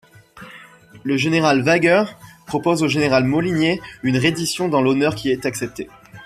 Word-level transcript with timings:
Le 1.03 1.15
général 1.15 1.61
Waeger 1.61 2.05
propose 2.47 2.81
au 2.81 2.87
général 2.87 3.23
Molinié 3.23 3.79
une 4.01 4.17
reddition 4.17 4.67
dans 4.67 4.81
l'honneur 4.81 5.13
qui 5.13 5.29
est 5.29 5.45
acceptée. 5.45 5.89